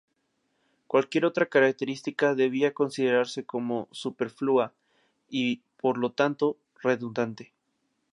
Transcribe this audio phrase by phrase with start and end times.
[0.87, 4.73] Cualquier otra característica debía considerarse como superflua
[5.29, 7.53] y, por lo tanto, redundante.